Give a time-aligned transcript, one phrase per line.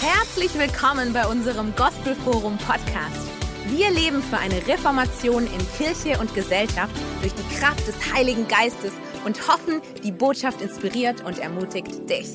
[0.00, 3.26] Herzlich willkommen bei unserem Gospelforum Podcast.
[3.66, 8.92] Wir leben für eine Reformation in Kirche und Gesellschaft durch die Kraft des Heiligen Geistes
[9.24, 12.28] und hoffen, die Botschaft inspiriert und ermutigt dich.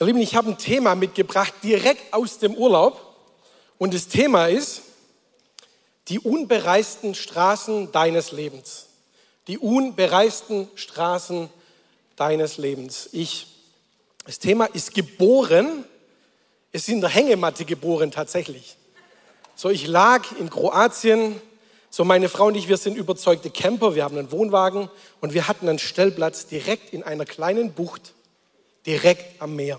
[0.00, 3.00] Ihr Lieben, ich habe ein Thema mitgebracht, direkt aus dem Urlaub.
[3.78, 4.82] Und das Thema ist
[6.08, 8.88] die unbereisten Straßen deines Lebens.
[9.48, 11.50] Die unbereisten Straßen
[12.16, 13.08] deines Lebens.
[13.12, 13.48] Ich,
[14.24, 15.84] das Thema ist geboren,
[16.70, 18.76] ist in der Hängematte geboren tatsächlich.
[19.54, 21.40] So, ich lag in Kroatien,
[21.90, 24.88] so meine Frau und ich, wir sind überzeugte Camper, wir haben einen Wohnwagen
[25.20, 28.14] und wir hatten einen Stellplatz direkt in einer kleinen Bucht,
[28.86, 29.78] direkt am Meer.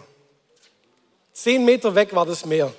[1.33, 2.71] Zehn Meter weg war das Meer.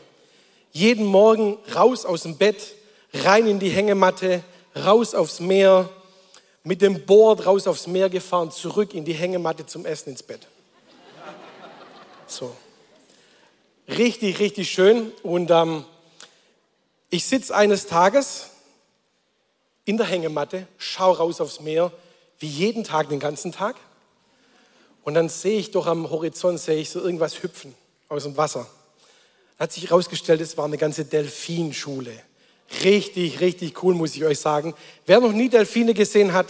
[0.70, 2.74] Jeden Morgen raus aus dem Bett,
[3.12, 4.42] rein in die Hängematte,
[4.76, 5.90] raus aufs Meer,
[6.64, 10.46] mit dem Board raus aufs Meer gefahren, zurück in die Hängematte zum Essen ins Bett.
[12.26, 12.56] So.
[13.86, 15.12] Richtig, richtig schön.
[15.22, 15.84] Und ähm,
[17.10, 18.50] ich sitze eines Tages
[19.84, 21.92] in der Hängematte, schaue raus aufs Meer,
[22.38, 23.76] wie jeden Tag, den ganzen Tag.
[25.04, 27.74] Und dann sehe ich doch am Horizont, sehe ich so irgendwas hüpfen
[28.08, 28.66] aus dem Wasser.
[29.58, 32.18] Hat sich herausgestellt, es war eine ganze Delfinschule.
[32.82, 34.74] Richtig, richtig cool, muss ich euch sagen.
[35.06, 36.46] Wer noch nie Delfine gesehen hat,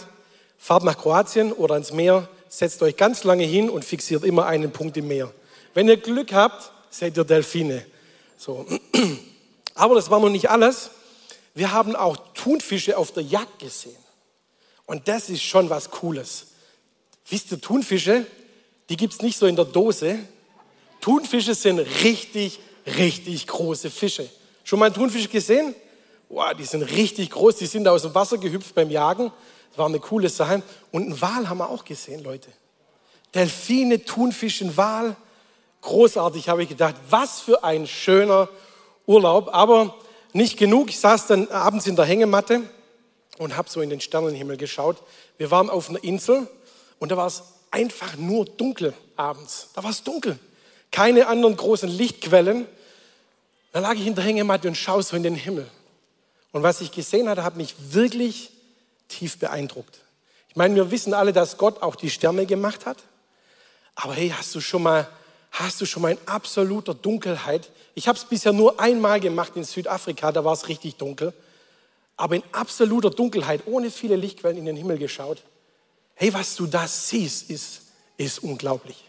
[0.57, 4.71] fahrt nach Kroatien oder ans Meer, setzt euch ganz lange hin und fixiert immer einen
[4.71, 5.31] Punkt im Meer.
[5.73, 7.85] Wenn ihr Glück habt, seid ihr Delfine.
[8.37, 8.65] So.
[9.75, 10.89] Aber das war noch nicht alles.
[11.53, 13.97] Wir haben auch Thunfische auf der Jagd gesehen.
[14.85, 16.47] Und das ist schon was Cooles.
[17.29, 18.25] Wisst ihr, Thunfische,
[18.89, 20.19] die gibt es nicht so in der Dose,
[21.01, 22.59] Thunfische sind richtig,
[22.97, 24.29] richtig große Fische.
[24.63, 25.75] Schon mal einen Thunfisch gesehen?
[26.29, 29.31] Wow, die sind richtig groß, die sind aus dem Wasser gehüpft beim Jagen.
[29.69, 30.61] Das war eine coole Sache.
[30.91, 32.49] Und einen Wal haben wir auch gesehen, Leute.
[33.33, 35.15] Delfine, Thunfisch, Wal.
[35.81, 36.95] Großartig, habe ich gedacht.
[37.09, 38.49] Was für ein schöner
[39.05, 39.53] Urlaub.
[39.53, 39.95] Aber
[40.33, 40.89] nicht genug.
[40.89, 42.61] Ich saß dann abends in der Hängematte
[43.37, 44.97] und habe so in den Sternenhimmel geschaut.
[45.37, 46.47] Wir waren auf einer Insel
[46.99, 49.69] und da war es einfach nur dunkel abends.
[49.75, 50.39] Da war es dunkel
[50.95, 52.65] keine anderen großen Lichtquellen.
[53.73, 55.67] Da lag ich in der Hängematte und schaue so in den Himmel.
[56.55, 58.49] Und was ich gesehen hatte, hat mich wirklich
[59.09, 59.99] tief beeindruckt.
[60.47, 62.95] Ich meine, wir wissen alle, dass Gott auch die Sterne gemacht hat.
[63.93, 65.05] Aber hey, hast du schon mal,
[65.51, 67.69] hast du schon mal in absoluter Dunkelheit?
[67.93, 71.33] Ich habe es bisher nur einmal gemacht in Südafrika, da war es richtig dunkel.
[72.15, 75.43] Aber in absoluter Dunkelheit, ohne viele Lichtquellen in den Himmel geschaut.
[76.13, 77.81] Hey, was du da siehst, ist,
[78.15, 79.03] ist unglaublich.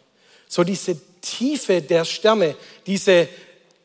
[0.48, 2.56] So diese Tiefe der Sterne,
[2.86, 3.28] diese,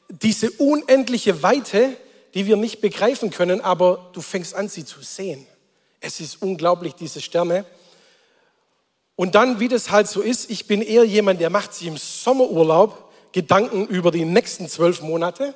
[0.10, 1.96] diese unendliche Weite,
[2.34, 5.46] die wir nicht begreifen können, aber du fängst an, sie zu sehen.
[6.00, 7.66] Es ist unglaublich, diese Sterne.
[9.16, 11.98] Und dann, wie das halt so ist, ich bin eher jemand, der macht sich im
[11.98, 15.54] Sommerurlaub Gedanken über die nächsten zwölf Monate,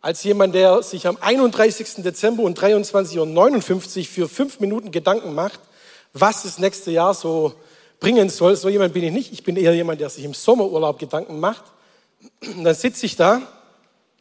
[0.00, 2.02] als jemand, der sich am 31.
[2.02, 5.60] Dezember und 23.59 Uhr für fünf Minuten Gedanken macht,
[6.12, 7.54] was das nächste Jahr so
[8.00, 8.56] bringen soll.
[8.56, 9.32] So jemand bin ich nicht.
[9.32, 11.64] Ich bin eher jemand, der sich im Sommerurlaub Gedanken macht.
[12.40, 13.42] Und dann sitze ich da,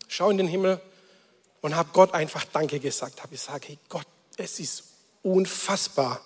[0.08, 0.82] schaue in den Himmel
[1.62, 3.22] und habe Gott einfach Danke gesagt.
[3.22, 4.84] Habe gesagt, hey Gott, es ist
[5.22, 6.22] unfassbar,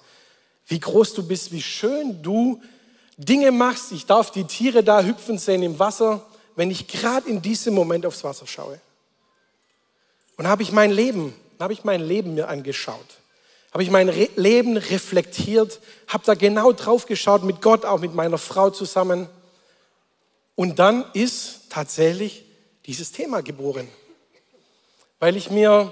[0.68, 2.62] wie groß du bist, wie schön du
[3.18, 3.92] Dinge machst.
[3.92, 8.06] Ich darf die Tiere da hüpfen sehen im Wasser, wenn ich gerade in diesem Moment
[8.06, 8.80] aufs Wasser schaue.
[10.38, 13.18] Und habe ich mein Leben, habe ich mein Leben mir angeschaut
[13.74, 18.14] habe ich mein Re Leben reflektiert, habe da genau drauf geschaut, mit Gott, auch mit
[18.14, 19.28] meiner Frau zusammen.
[20.54, 22.46] Und dann ist tatsächlich
[22.86, 23.88] dieses Thema geboren.
[25.24, 25.90] Weil ich mir,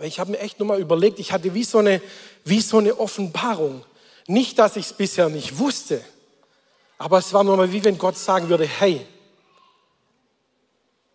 [0.00, 2.00] ich habe mir echt nochmal überlegt, ich hatte wie so eine,
[2.44, 3.84] wie so eine Offenbarung.
[4.28, 6.04] Nicht, dass ich es bisher nicht wusste,
[6.98, 9.04] aber es war nochmal wie wenn Gott sagen würde, hey,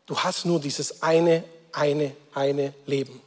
[0.06, 3.22] du hast nur dieses eine, eine, eine Leben.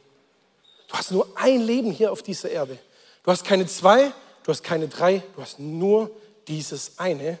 [0.89, 2.77] Du hast nur ein Leben hier auf dieser Erde.
[3.23, 4.11] Du hast keine zwei,
[4.43, 6.11] du hast keine drei, du hast nur
[6.47, 7.39] dieses eine.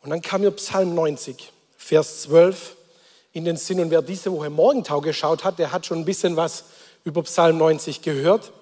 [0.00, 2.76] Und dann kam mir Psalm 90, Vers 12
[3.32, 3.80] in den Sinn.
[3.80, 6.64] Und wer diese Woche Morgentau geschaut hat, der hat schon ein bisschen was
[7.04, 8.52] über Psalm 90 gehört.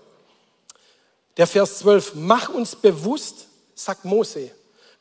[1.37, 4.51] Der Vers 12, mach uns bewusst, sagt Mose,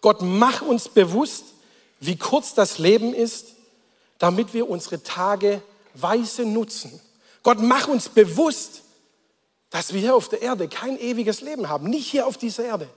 [0.02, 1.44] Gott, mach uns bewusst,
[2.00, 3.48] wie kurz das Leben ist,
[4.18, 5.62] damit wir unsere Tage
[5.94, 7.00] weise nutzen.
[7.44, 8.84] Gott, mach uns bewusst,
[9.70, 11.90] dass wir hier auf der Erde kein ewiges Leben haben.
[11.90, 12.90] Nicht hier auf dieser Erde.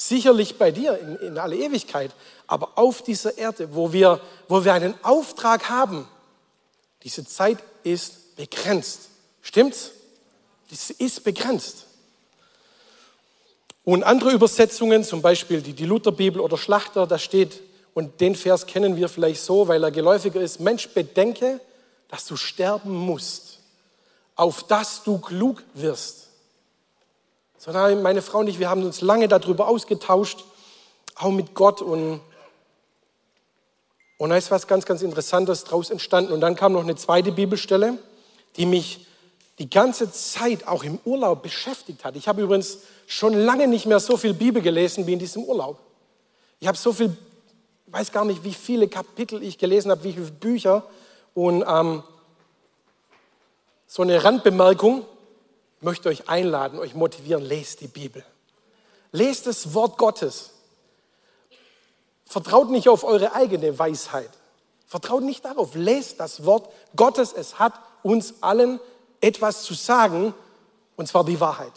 [0.00, 2.12] Sicherlich bei dir in, in alle Ewigkeit,
[2.46, 6.06] aber auf dieser Erde, wo wir, wo wir einen Auftrag haben.
[7.02, 9.08] Diese Zeit ist begrenzt.
[9.42, 9.90] Stimmt's?
[10.70, 11.86] Diese ist begrenzt.
[13.82, 17.60] Und andere Übersetzungen, zum Beispiel die, die Lutherbibel oder Schlachter, da steht,
[17.92, 21.60] und den Vers kennen wir vielleicht so, weil er geläufiger ist, Mensch, bedenke,
[22.06, 23.58] dass du sterben musst,
[24.36, 26.27] auf dass du klug wirst.
[27.58, 30.44] Sondern meine Frau und ich, wir haben uns lange darüber ausgetauscht,
[31.16, 32.20] auch mit Gott und
[34.18, 36.32] und da ist was ganz, ganz Interessantes daraus entstanden.
[36.32, 37.98] Und dann kam noch eine zweite Bibelstelle,
[38.56, 39.06] die mich
[39.60, 42.16] die ganze Zeit auch im Urlaub beschäftigt hat.
[42.16, 45.78] Ich habe übrigens schon lange nicht mehr so viel Bibel gelesen wie in diesem Urlaub.
[46.58, 47.16] Ich habe so viel,
[47.86, 50.84] weiß gar nicht, wie viele Kapitel ich gelesen habe, wie viele Bücher.
[51.34, 52.02] Und ähm,
[53.86, 55.04] so eine Randbemerkung,
[55.80, 58.24] möchte euch einladen, euch motivieren, lest die Bibel.
[59.12, 60.50] Lest das Wort Gottes.
[62.24, 64.30] Vertraut nicht auf eure eigene Weisheit.
[64.86, 65.74] Vertraut nicht darauf.
[65.74, 67.32] Lest das Wort Gottes.
[67.32, 68.80] Es hat uns allen
[69.20, 70.34] etwas zu sagen,
[70.96, 71.72] und zwar die Wahrheit.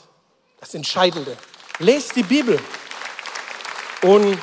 [0.59, 1.37] Das Entscheidende.
[1.79, 2.59] Lest die Bibel.
[4.03, 4.37] Und,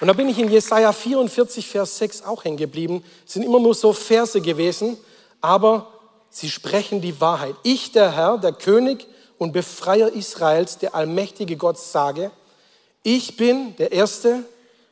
[0.00, 3.04] und da bin ich in Jesaja 44, Vers 6 auch hängen geblieben.
[3.26, 4.98] Es sind immer nur so Verse gewesen,
[5.40, 5.99] aber
[6.30, 7.54] sie sprechen die Wahrheit.
[7.62, 9.06] Ich, der Herr, der König
[9.38, 12.30] und Befreier Israels, der allmächtige Gott, sage,
[13.02, 14.44] ich bin der Erste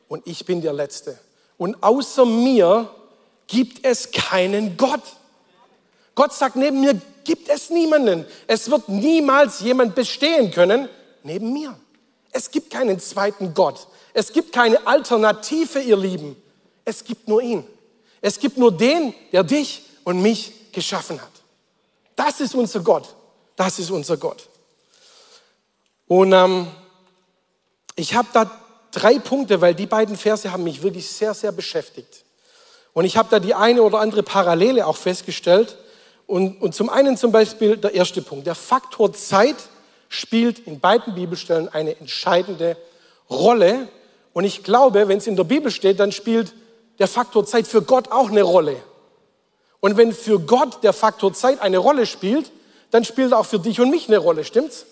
[0.07, 1.17] und ich bin der Letzte.
[1.57, 2.89] Und außer mir
[3.47, 5.03] gibt es keinen Gott.
[6.15, 8.25] Gott sagt, neben mir gibt es niemanden.
[8.47, 10.89] Es wird niemals jemand bestehen können
[11.23, 11.77] neben mir.
[12.31, 13.87] Es gibt keinen zweiten Gott.
[14.13, 16.35] Es gibt keine Alternative, ihr Lieben.
[16.85, 17.65] Es gibt nur ihn.
[18.21, 21.31] Es gibt nur den, der dich und mich geschaffen hat.
[22.15, 23.15] Das ist unser Gott.
[23.55, 24.47] Das ist unser Gott.
[26.07, 26.67] Und ähm,
[27.95, 28.49] ich habe da
[28.91, 32.23] drei Punkte, weil die beiden Verse haben mich wirklich sehr, sehr beschäftigt.
[32.93, 35.77] Und ich habe da die eine oder andere Parallele auch festgestellt.
[36.25, 38.47] Und, und zum einen zum Beispiel der erste Punkt.
[38.47, 39.57] Der Faktor Zeit
[40.09, 42.77] spielt in beiden Bibelstellen eine entscheidende
[43.29, 43.87] Rolle.
[44.33, 46.53] Und ich glaube, wenn es in der Bibel steht, dann spielt
[46.97, 48.75] der Faktor Zeit für Gott auch eine Rolle.
[49.79, 52.51] Und wenn für Gott der Faktor Zeit eine Rolle spielt,
[52.91, 54.85] dann spielt auch für dich und mich eine Rolle, stimmt's?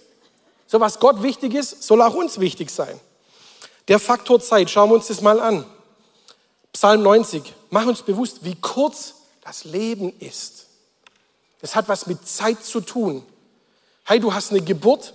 [0.67, 2.99] So was Gott wichtig ist, soll auch uns wichtig sein.
[3.87, 5.65] Der Faktor Zeit, schauen wir uns das mal an.
[6.73, 10.67] Psalm 90, mach uns bewusst, wie kurz das Leben ist.
[11.61, 13.23] Das hat was mit Zeit zu tun.
[14.03, 15.13] Hey, du hast eine Geburt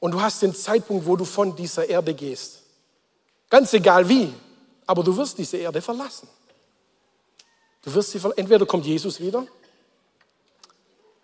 [0.00, 2.60] und du hast den Zeitpunkt, wo du von dieser Erde gehst.
[3.50, 4.32] Ganz egal wie,
[4.86, 6.28] aber du wirst diese Erde verlassen.
[7.84, 9.46] Du wirst sie, entweder kommt Jesus wieder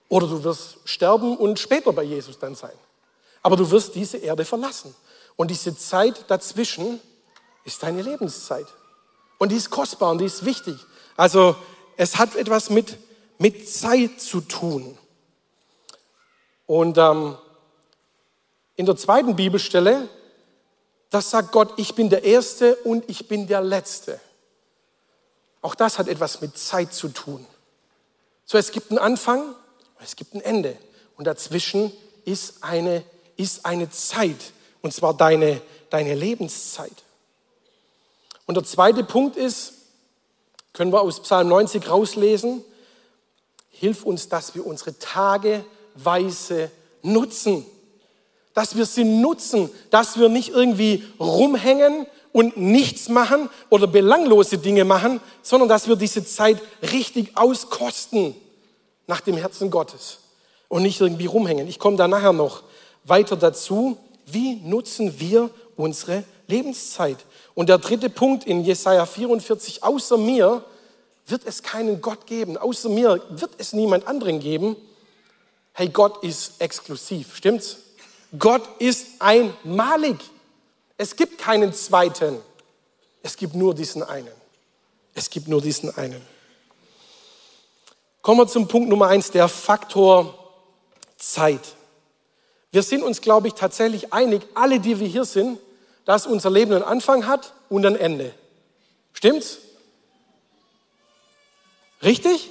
[0.09, 2.77] oder du wirst sterben und später bei Jesus dann sein.
[3.43, 4.95] Aber du wirst diese Erde verlassen.
[5.37, 7.01] Und diese Zeit dazwischen
[7.65, 8.67] ist deine Lebenszeit.
[9.39, 10.77] Und die ist kostbar und die ist wichtig.
[11.17, 11.57] Also
[11.97, 12.99] es hat etwas mit,
[13.39, 14.99] mit Zeit zu tun.
[16.67, 17.37] Und ähm,
[18.77, 20.09] in der zweiten Bibelstelle,
[21.09, 24.21] das sagt Gott, ich bin der Erste und ich bin der Letzte.
[25.63, 27.47] Auch das hat etwas mit Zeit zu tun.
[28.45, 29.55] So, es gibt einen Anfang,
[30.03, 30.77] es gibt ein Ende.
[31.17, 31.93] Und dazwischen
[32.25, 33.05] ist eine
[33.41, 34.53] ist eine Zeit,
[34.83, 36.93] und zwar deine, deine Lebenszeit.
[38.47, 39.73] Und der zweite Punkt ist,
[40.75, 42.63] können wir aus Psalm 90 rauslesen,
[43.71, 45.65] hilf uns, dass wir unsere Tage
[45.95, 46.71] weise
[47.03, 47.65] nutzen.
[48.53, 54.85] Dass wir sie nutzen, dass wir nicht irgendwie rumhängen und nichts machen oder belanglose Dinge
[54.85, 58.35] machen, sondern dass wir diese Zeit richtig auskosten
[59.07, 60.19] nach dem Herzen Gottes
[60.69, 61.67] und nicht irgendwie rumhängen.
[61.69, 62.63] Ich komme da nachher noch
[63.05, 67.19] weiter dazu, wie nutzen wir unsere Lebenszeit?
[67.55, 70.65] Und der dritte Punkt in Jesaja 44, außer mir
[71.27, 74.77] wird es keinen Gott geben, außer mir wird es niemand anderen geben.
[75.73, 77.79] Hey, Gott ist exklusiv, stimmt's?
[78.39, 80.19] Gott ist einmalig.
[81.01, 82.43] Es gibt keinen zweiten.
[83.23, 84.35] Es gibt nur diesen einen.
[85.15, 86.21] Es gibt nur diesen einen.
[88.21, 90.35] Kommen wir zum Punkt Nummer eins, der Faktor
[91.17, 91.75] Zeit.
[92.71, 95.59] Wir sind uns, glaube ich, tatsächlich einig, alle, die wir hier sind,
[96.05, 98.35] dass unser Leben einen Anfang hat und ein Ende.
[99.15, 99.57] Stimmt's?
[102.03, 102.51] Richtig?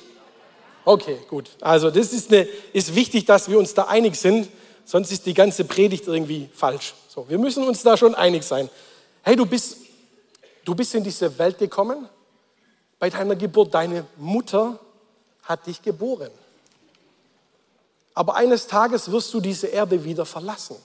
[0.85, 1.51] Okay, gut.
[1.61, 4.49] Also das ist, eine, ist wichtig, dass wir uns da einig sind,
[4.89, 6.95] sonst ist die ganze Predigt irgendwie falsch.
[7.07, 8.67] So, wir müssen uns da schon einig sein.
[9.21, 9.77] Hey, du bist,
[10.65, 12.09] du bist in diese Welt gekommen.
[12.97, 14.79] Bei deiner Geburt, deine Mutter
[15.43, 16.31] hat dich geboren.
[18.15, 20.75] Aber eines Tages wirst du diese Erde wieder verlassen.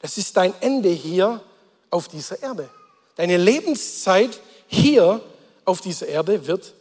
[0.00, 1.40] Das ist dein Ende hier
[1.88, 2.68] auf dieser Erde.
[3.16, 5.22] Deine Lebenszeit hier
[5.64, 6.74] auf dieser Erde wird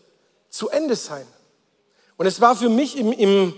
[0.50, 1.25] zu Ende sein.
[2.17, 3.53] Und es war für mich im, im,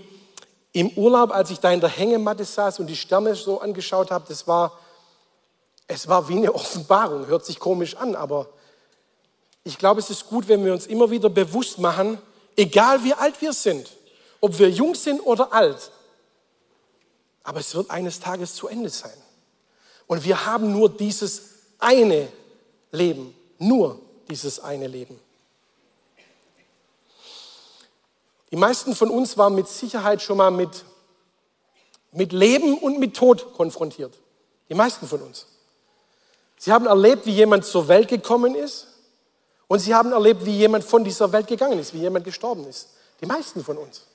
[0.78, 4.26] im Urlaub, als ich da in der Hängematte saß und die Sterne so angeschaut habe,
[4.28, 4.78] das war,
[5.88, 7.26] es war wie eine Offenbarung.
[7.26, 8.48] Hört sich komisch an, aber
[9.64, 12.18] ich glaube, es ist gut, wenn wir uns immer wieder bewusst machen,
[12.56, 13.90] egal wie alt wir sind,
[14.40, 15.90] ob wir jung sind oder alt,
[17.42, 19.18] aber es wird eines Tages zu Ende sein.
[20.06, 21.42] Und wir haben nur dieses
[21.80, 22.28] eine
[22.92, 23.98] Leben, nur
[24.30, 25.18] dieses eine Leben.
[28.50, 30.84] Die meisten von uns waren mit Sicherheit schon mal mit,
[32.12, 34.14] mit Leben und mit Tod konfrontiert.
[34.68, 35.46] Die meisten von uns.
[36.58, 38.86] Sie haben erlebt, wie jemand zur Welt gekommen ist
[39.68, 42.88] und sie haben erlebt, wie jemand von dieser Welt gegangen ist, wie jemand gestorben ist.
[43.20, 44.06] Die meisten von uns.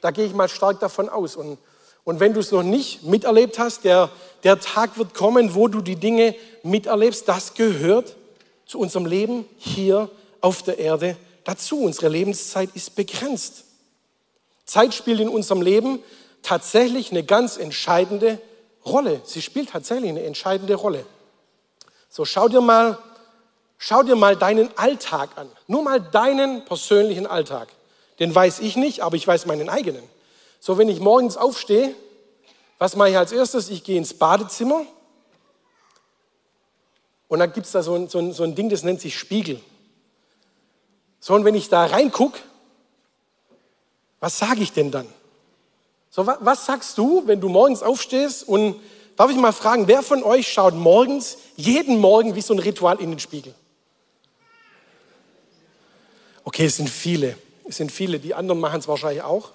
[0.00, 1.36] Da gehe ich mal stark davon aus.
[1.36, 1.58] Und,
[2.04, 4.10] und wenn du es noch nicht miterlebt hast, der,
[4.42, 7.28] der Tag wird kommen, wo du die Dinge miterlebst.
[7.28, 8.16] Das gehört
[8.66, 10.10] zu unserem Leben hier
[10.40, 11.80] auf der Erde dazu.
[11.80, 13.63] Unsere Lebenszeit ist begrenzt.
[14.64, 16.02] Zeit spielt in unserem Leben
[16.42, 18.40] tatsächlich eine ganz entscheidende
[18.84, 19.20] Rolle.
[19.24, 21.04] Sie spielt tatsächlich eine entscheidende Rolle.
[22.08, 22.98] So, schau dir mal,
[23.78, 25.50] schau dir mal deinen Alltag an.
[25.66, 27.68] Nur mal deinen persönlichen Alltag.
[28.20, 30.02] Den weiß ich nicht, aber ich weiß meinen eigenen.
[30.60, 31.94] So, wenn ich morgens aufstehe,
[32.78, 33.70] was mache ich als erstes?
[33.70, 34.86] Ich gehe ins Badezimmer
[37.28, 39.18] und dann gibt es da so ein, so, ein, so ein Ding, das nennt sich
[39.18, 39.60] Spiegel.
[41.20, 42.38] So, und wenn ich da reingucke,
[44.20, 45.06] was sage ich denn dann?
[46.10, 48.80] So, was, was sagst du, wenn du morgens aufstehst und
[49.16, 53.00] darf ich mal fragen, wer von euch schaut morgens, jeden Morgen wie so ein Ritual
[53.00, 53.54] in den Spiegel?
[56.44, 57.36] Okay, es sind viele.
[57.66, 58.20] Es sind viele.
[58.20, 59.50] Die anderen machen es wahrscheinlich auch.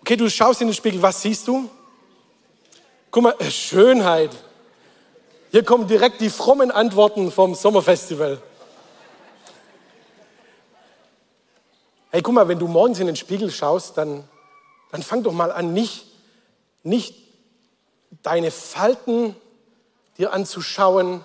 [0.00, 1.68] Okay, du schaust in den Spiegel, was siehst du?
[3.10, 4.30] Guck mal, äh, Schönheit.
[5.50, 8.40] Hier kommen direkt die frommen Antworten vom Sommerfestival.
[12.14, 14.22] Hey, guck mal, wenn du morgens in den Spiegel schaust, dann,
[14.90, 16.04] dann fang doch mal an, nicht,
[16.82, 17.14] nicht
[18.22, 19.34] deine Falten
[20.18, 21.24] dir anzuschauen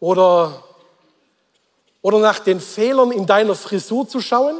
[0.00, 0.64] oder,
[2.02, 4.56] oder nach den Fehlern in deiner Frisur zu schauen.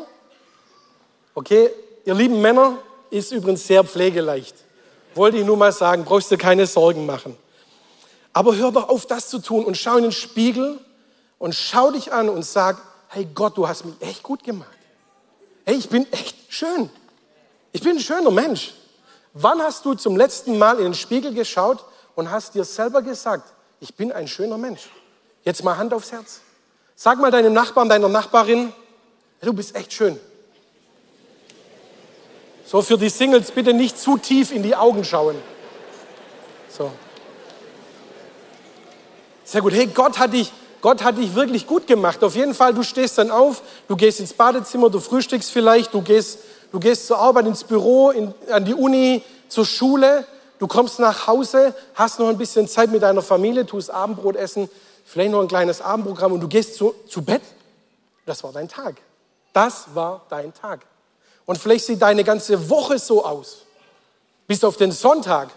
[1.34, 1.70] Okay,
[2.04, 2.78] ihr lieben Männer,
[3.10, 4.54] ist übrigens sehr pflegeleicht.
[5.16, 7.36] Wollte ich nur mal sagen, brauchst du keine Sorgen machen.
[8.32, 10.78] Aber hör doch auf, das zu tun und schau in den Spiegel
[11.40, 14.77] und schau dich an und sag, hey Gott, du hast mich echt gut gemacht
[15.68, 16.88] hey, ich bin echt schön.
[17.72, 18.72] Ich bin ein schöner Mensch.
[19.34, 21.84] Wann hast du zum letzten Mal in den Spiegel geschaut
[22.14, 24.88] und hast dir selber gesagt, ich bin ein schöner Mensch?
[25.44, 26.40] Jetzt mal Hand aufs Herz.
[26.96, 28.72] Sag mal deinem Nachbarn, deiner Nachbarin,
[29.42, 30.18] du bist echt schön.
[32.64, 35.36] So für die Singles bitte nicht zu tief in die Augen schauen.
[36.70, 36.90] So.
[39.44, 39.74] Sehr gut.
[39.74, 42.22] Hey, Gott hat dich Gott hat dich wirklich gut gemacht.
[42.22, 46.02] Auf jeden Fall, du stehst dann auf, du gehst ins Badezimmer, du frühstückst vielleicht, du
[46.02, 46.38] gehst,
[46.70, 50.24] du gehst zur Arbeit, ins Büro, in, an die Uni, zur Schule,
[50.58, 54.68] du kommst nach Hause, hast noch ein bisschen Zeit mit deiner Familie, tust Abendbrot essen,
[55.04, 57.42] vielleicht noch ein kleines Abendprogramm und du gehst zu, zu Bett.
[58.26, 58.96] Das war dein Tag.
[59.52, 60.80] Das war dein Tag.
[61.46, 63.62] Und vielleicht sieht deine ganze Woche so aus.
[64.46, 65.48] Bis auf den Sonntag,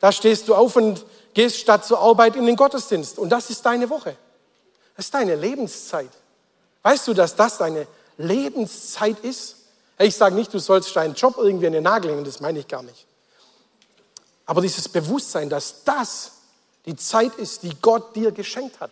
[0.00, 3.18] da stehst du auf und gehst statt zur Arbeit in den Gottesdienst.
[3.18, 4.16] Und das ist deine Woche.
[5.00, 6.10] Das ist deine Lebenszeit.
[6.82, 7.86] Weißt du, dass das deine
[8.18, 9.56] Lebenszeit ist?
[9.98, 12.68] Ich sage nicht, du sollst deinen Job irgendwie in den Nagel hängen, das meine ich
[12.68, 13.06] gar nicht.
[14.44, 16.32] Aber dieses Bewusstsein, dass das
[16.84, 18.90] die Zeit ist, die Gott dir geschenkt hat.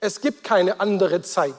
[0.00, 1.54] Es gibt keine andere Zeit.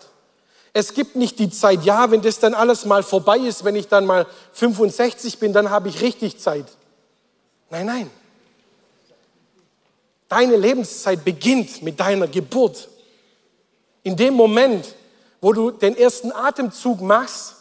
[0.74, 3.88] Es gibt nicht die Zeit, ja, wenn das dann alles mal vorbei ist, wenn ich
[3.88, 6.66] dann mal 65 bin, dann habe ich richtig Zeit.
[7.70, 8.12] Nein, nein.
[10.28, 12.90] Deine Lebenszeit beginnt mit deiner Geburt.
[14.04, 14.96] In dem Moment,
[15.40, 17.56] wo du den ersten Atemzug machst,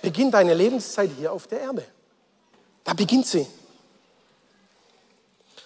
[0.00, 1.84] beginnt deine Lebenszeit hier auf der Erde.
[2.84, 3.46] Da beginnt sie.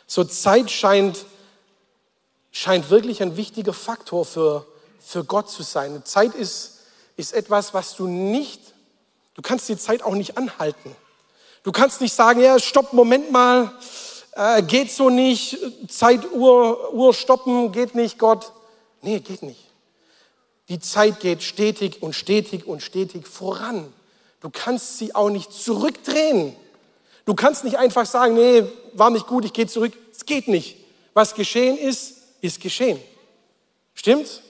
[0.06, 1.24] So Zeit scheint,
[2.52, 4.66] scheint wirklich ein wichtiger Faktor für,
[5.00, 6.04] für Gott zu sein.
[6.04, 6.80] Zeit ist,
[7.16, 8.60] ist etwas, was du nicht,
[9.34, 10.94] du kannst die Zeit auch nicht anhalten.
[11.62, 13.72] Du kannst nicht sagen, ja, stopp, Moment mal,
[14.32, 18.52] äh, geht so nicht, Zeituhr Uhr stoppen, geht nicht, Gott.
[19.06, 19.60] Nee, geht nicht.
[20.68, 23.92] Die Zeit geht stetig und stetig und stetig voran.
[24.40, 26.56] Du kannst sie auch nicht zurückdrehen.
[27.24, 29.92] Du kannst nicht einfach sagen, nee, war nicht gut, ich gehe zurück.
[30.10, 30.78] Es geht nicht.
[31.14, 33.00] Was geschehen ist, ist geschehen.
[33.94, 34.42] Stimmt?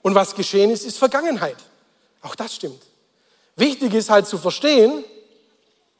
[0.00, 1.56] Und was geschehen ist, ist Vergangenheit.
[2.22, 2.80] Auch das stimmt.
[3.56, 5.02] Wichtig ist halt zu verstehen,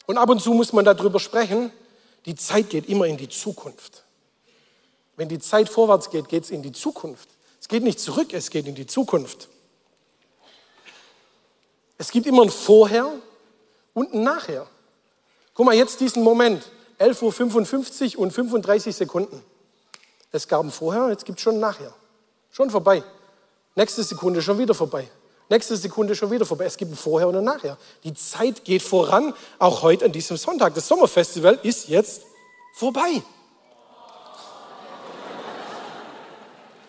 [0.07, 1.73] und ab und zu muss man darüber sprechen,
[2.27, 4.05] die Zeit geht immer in die Zukunft.
[5.17, 7.29] Wenn die Zeit vorwärts geht, geht es in die Zukunft.
[7.67, 9.49] Es geht nicht zurück, es geht in die Zukunft.
[11.99, 13.11] Es gibt immer ein Vorher
[13.93, 14.69] und ein Nachher.
[15.53, 16.63] Guck mal, jetzt diesen Moment.
[17.01, 19.43] 11.55 Uhr und 35 Sekunden.
[20.31, 21.93] Es gab ein Vorher, jetzt gibt es schon ein Nachher.
[22.53, 23.03] Schon vorbei.
[23.75, 25.11] Nächste Sekunde schon wieder vorbei.
[25.49, 26.67] Nächste Sekunde schon wieder vorbei.
[26.67, 27.79] Es gibt ein Vorher und ein Nachher.
[28.05, 30.73] Die Zeit geht voran, auch heute an diesem Sonntag.
[30.77, 32.23] Das Sommerfestival ist jetzt
[32.75, 33.25] vorbei.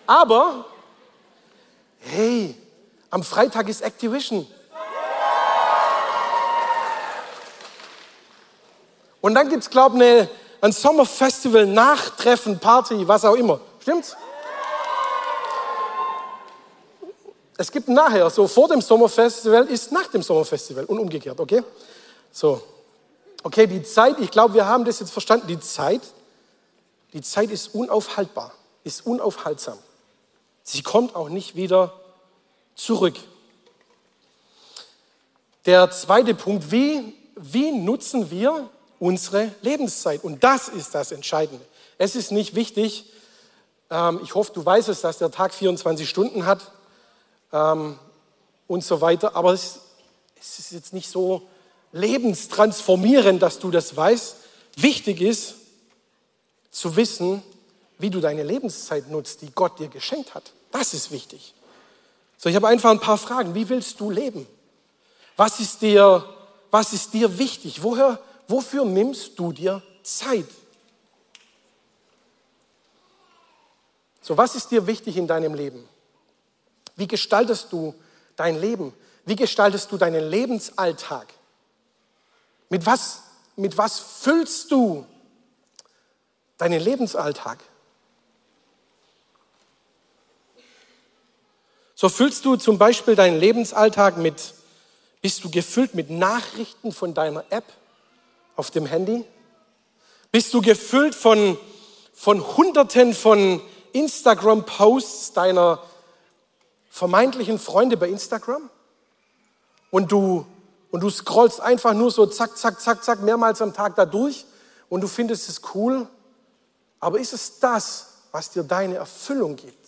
[0.07, 0.65] Aber,
[1.99, 2.55] hey,
[3.09, 4.47] am Freitag ist Activision.
[9.19, 10.27] Und dann gibt es, glaube ich,
[10.61, 13.59] ein Sommerfestival, Nachtreffen, Party, was auch immer.
[13.81, 14.15] Stimmt's?
[17.57, 21.63] Es gibt nachher, so vor dem Sommerfestival ist nach dem Sommerfestival und umgekehrt, okay?
[22.31, 22.61] So.
[23.43, 25.47] Okay, die Zeit, ich glaube, wir haben das jetzt verstanden.
[25.47, 26.01] Die Zeit,
[27.13, 28.51] die Zeit ist unaufhaltbar,
[28.83, 29.77] ist unaufhaltsam.
[30.69, 31.93] Sie kommt auch nicht wieder
[32.75, 33.15] zurück.
[35.65, 38.69] Der zweite Punkt, wie, wie nutzen wir
[38.99, 40.25] unsere Lebenszeit?
[40.25, 41.65] Und das ist das Entscheidende.
[41.97, 43.05] Es ist nicht wichtig,
[43.89, 46.69] ähm, ich hoffe, du weißt es, dass der Tag 24 Stunden hat
[47.53, 47.97] ähm,
[48.67, 49.79] und so weiter, aber es,
[50.37, 51.47] es ist jetzt nicht so
[51.93, 54.35] lebenstransformierend, dass du das weißt.
[54.75, 55.55] Wichtig ist
[56.71, 57.41] zu wissen,
[57.97, 60.51] wie du deine Lebenszeit nutzt, die Gott dir geschenkt hat.
[60.71, 61.53] Das ist wichtig.
[62.37, 63.55] So, ich habe einfach ein paar Fragen.
[63.55, 64.47] Wie willst du leben?
[65.35, 66.23] Was ist dir,
[66.69, 67.81] was ist dir wichtig?
[67.81, 70.47] Woher, wofür nimmst du dir Zeit?
[74.21, 75.87] So, was ist dir wichtig in deinem Leben?
[76.95, 77.95] Wie gestaltest du
[78.35, 78.93] dein Leben?
[79.25, 81.33] Wie gestaltest du deinen Lebensalltag?
[82.69, 83.23] Mit was,
[83.55, 85.05] mit was füllst du
[86.57, 87.59] deinen Lebensalltag?
[91.99, 94.53] So füllst du zum Beispiel deinen Lebensalltag mit,
[95.23, 97.63] bist du gefüllt mit Nachrichten von deiner App
[98.55, 99.25] auf dem Handy?
[100.31, 101.57] Bist du gefüllt von,
[102.13, 103.59] von Hunderten von
[103.93, 105.81] Instagram-Posts deiner
[106.91, 108.69] vermeintlichen Freunde bei Instagram?
[109.89, 110.45] Und du,
[110.91, 114.45] und du scrollst einfach nur so zack, zack, zack, zack, mehrmals am Tag da durch
[114.89, 116.07] und du findest es cool.
[116.99, 119.86] Aber ist es das, was dir deine Erfüllung gibt?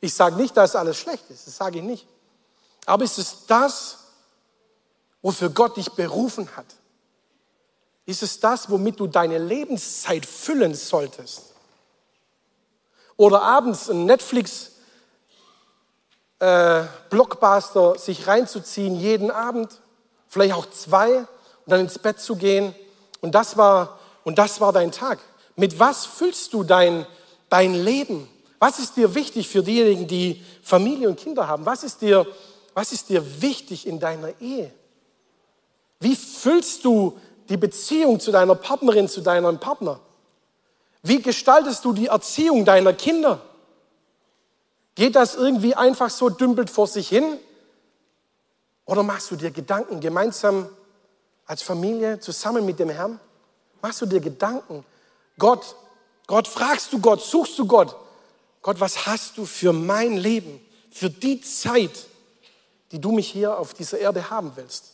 [0.00, 2.06] Ich sage nicht, dass alles schlecht ist, das sage ich nicht.
[2.86, 3.98] Aber ist es das,
[5.22, 6.66] wofür Gott dich berufen hat?
[8.06, 11.54] Ist es das, womit du deine Lebenszeit füllen solltest?
[13.16, 14.72] Oder abends ein Netflix
[16.38, 19.80] äh, Blockbuster sich reinzuziehen jeden Abend,
[20.26, 21.26] vielleicht auch zwei und
[21.66, 22.74] dann ins Bett zu gehen
[23.20, 25.18] und das war und das war dein Tag.
[25.54, 27.06] Mit was füllst du dein
[27.50, 28.28] dein Leben?
[28.60, 31.64] Was ist dir wichtig für diejenigen, die Familie und Kinder haben?
[31.64, 32.26] Was ist dir,
[32.74, 34.70] was ist dir wichtig in deiner Ehe?
[35.98, 37.18] Wie füllst du
[37.48, 39.98] die Beziehung zu deiner Partnerin, zu deinem Partner?
[41.02, 43.40] Wie gestaltest du die Erziehung deiner Kinder?
[44.94, 47.38] Geht das irgendwie einfach so dümpelt vor sich hin?
[48.84, 50.68] Oder machst du dir Gedanken gemeinsam
[51.46, 53.18] als Familie zusammen mit dem Herrn?
[53.80, 54.84] Machst du dir Gedanken?
[55.38, 55.74] Gott,
[56.26, 57.96] Gott, fragst du Gott, suchst du Gott?
[58.62, 62.06] Gott, was hast du für mein Leben, für die Zeit,
[62.92, 64.92] die du mich hier auf dieser Erde haben willst?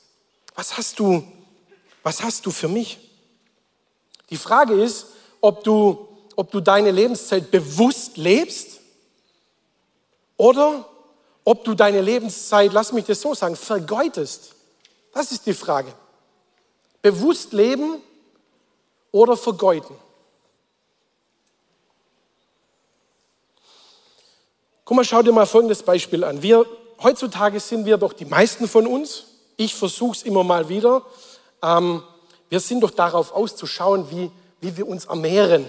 [0.55, 1.27] Was hast du,
[2.03, 2.99] was hast du für mich?
[4.31, 5.07] Die Frage ist,
[5.41, 8.81] ob du, ob du deine Lebenszeit bewusst lebst
[10.37, 10.89] oder
[11.45, 14.53] ob du deine Lebenszeit, lass mich das so sagen, vergeudest.
[15.13, 15.93] Das ist die Frage.
[17.03, 18.03] Bewusst leben
[19.13, 19.97] oder vergeuden.
[24.87, 26.43] Guck mal, schau dir mal folgendes Beispiel an.
[26.43, 26.65] Wir,
[27.03, 29.25] heutzutage sind wir doch die meisten von uns,
[29.57, 31.03] ich versuche es immer mal wieder,
[31.61, 32.05] ähm,
[32.49, 35.67] wir sind doch darauf auszuschauen, wie, wie wir uns ernähren.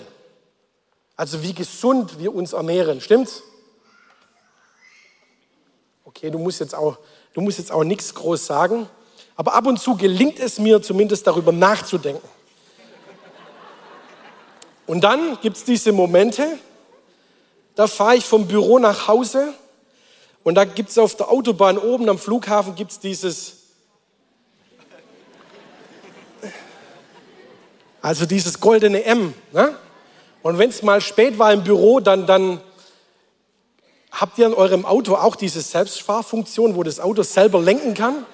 [1.16, 3.42] Also wie gesund wir uns ernähren, stimmt's?
[6.06, 7.00] Okay, du musst jetzt auch,
[7.34, 8.88] du musst jetzt auch nichts groß sagen,
[9.36, 12.30] aber ab und zu gelingt es mir zumindest darüber nachzudenken.
[14.86, 16.60] Und dann gibt es diese Momente,
[17.78, 19.54] da fahre ich vom Büro nach Hause
[20.44, 23.54] und da gibt es auf der Autobahn oben am Flughafen gibt es dieses,
[28.02, 29.36] also dieses goldene M.
[29.52, 29.76] Ne?
[30.42, 32.62] Und wenn es mal spät war im Büro, dann, dann
[34.12, 38.26] habt ihr in eurem Auto auch diese Selbstfahrfunktion, wo das Auto selber lenken kann.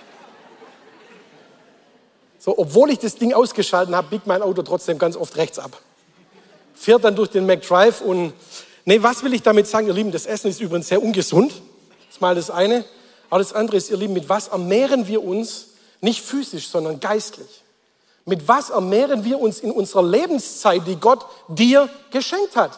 [2.40, 5.78] So, obwohl ich das Ding ausgeschaltet habe, biegt mein Auto trotzdem ganz oft rechts ab.
[6.74, 8.34] Fährt dann durch den McDrive und
[8.86, 10.12] Nee, was will ich damit sagen, ihr Lieben?
[10.12, 11.52] Das Essen ist übrigens sehr ungesund.
[11.52, 12.84] Das ist mal das eine.
[13.30, 15.68] Aber das andere ist, ihr Lieben, mit was ernähren wir uns
[16.02, 17.64] Nicht physisch, sondern geistlich.
[18.26, 22.78] Mit was ernähren wir uns in unserer Lebenszeit, die Gott dir geschenkt hat?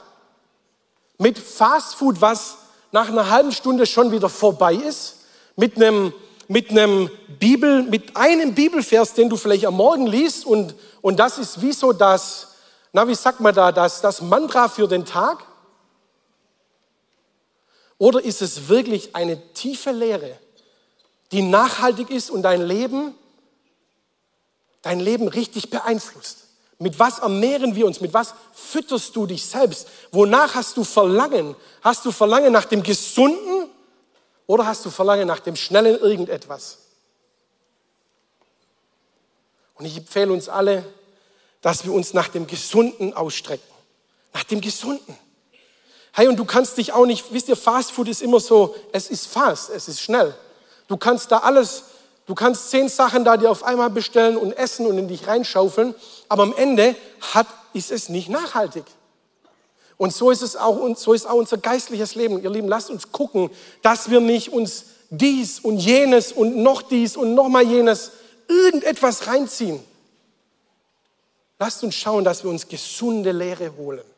[1.17, 2.57] Mit Fastfood, was
[2.91, 5.21] nach einer halben Stunde schon wieder vorbei ist?
[5.55, 6.13] Mit einem,
[6.47, 11.39] mit einem Bibel, mit einem Bibelvers, den du vielleicht am Morgen liest und, und das
[11.39, 12.49] ist wie so das,
[12.93, 15.43] na, wie sagt man da, das, das Mantra für den Tag?
[17.97, 20.38] Oder ist es wirklich eine tiefe Lehre,
[21.31, 23.15] die nachhaltig ist und dein Leben,
[24.81, 26.39] dein Leben richtig beeinflusst?
[26.77, 28.01] Mit was ernähren wir uns?
[28.01, 29.88] Mit was fütterst du dich selbst?
[30.12, 31.55] Wonach hast du Verlangen?
[31.81, 33.69] Hast du Verlangen nach dem Gesunden
[34.45, 36.79] oder hast du Verlangen nach dem schnellen irgendetwas?
[39.75, 40.86] Und ich empfehle uns alle,
[41.62, 43.73] dass wir uns nach dem Gesunden ausstrecken.
[44.34, 45.17] Nach dem Gesunden.
[46.17, 49.10] Hey, und du kannst dich auch nicht, wisst ihr, Fast Food ist immer so, es
[49.10, 50.34] ist fast, es ist schnell.
[50.88, 51.84] Du kannst da alles,
[52.25, 55.93] du kannst zehn Sachen da dir auf einmal bestellen und essen und in dich reinschaufeln,
[56.30, 56.95] aber am Ende
[57.34, 58.86] hat, ist es nicht nachhaltig.
[59.97, 62.41] Und so ist es auch, und so ist auch unser geistliches Leben.
[62.41, 63.49] Ihr Lieben, lasst uns gucken,
[63.82, 68.12] dass wir nicht uns dies und jenes und noch dies und noch mal jenes
[68.47, 69.84] irgendetwas reinziehen.
[71.60, 74.14] Lasst uns schauen, dass wir uns gesunde Lehre holen.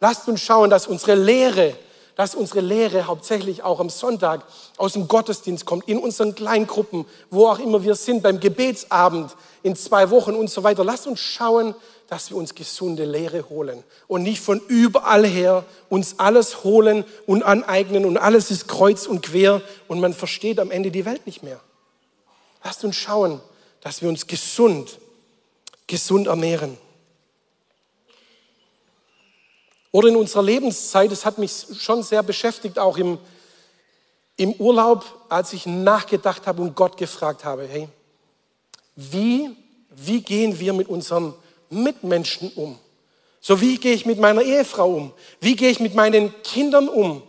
[0.00, 1.76] Lasst uns schauen, dass unsere Lehre,
[2.14, 4.44] dass unsere Lehre hauptsächlich auch am Sonntag
[4.76, 9.76] aus dem Gottesdienst kommt, in unseren Kleingruppen, wo auch immer wir sind, beim Gebetsabend in
[9.76, 10.84] zwei Wochen und so weiter.
[10.84, 11.74] Lasst uns schauen,
[12.08, 17.42] dass wir uns gesunde Lehre holen und nicht von überall her uns alles holen und
[17.42, 21.42] aneignen und alles ist kreuz und quer und man versteht am Ende die Welt nicht
[21.42, 21.60] mehr.
[22.64, 23.40] Lasst uns schauen,
[23.82, 24.98] dass wir uns gesund,
[25.86, 26.78] gesund ernähren.
[29.98, 33.18] Oder in unserer Lebenszeit, das hat mich schon sehr beschäftigt, auch im,
[34.36, 37.88] im Urlaub, als ich nachgedacht habe und Gott gefragt habe, hey,
[38.94, 39.50] wie,
[39.90, 41.34] wie gehen wir mit unseren
[41.68, 42.78] Mitmenschen um?
[43.40, 45.12] So wie gehe ich mit meiner Ehefrau um?
[45.40, 47.24] Wie gehe ich mit meinen Kindern um?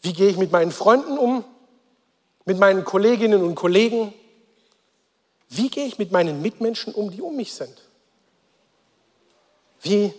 [0.00, 1.44] Wie gehe ich mit meinen Freunden um?
[2.46, 4.14] Mit meinen Kolleginnen und Kollegen?
[5.50, 7.82] Wie gehe ich mit meinen Mitmenschen um, die um mich sind?
[9.82, 10.14] Wie,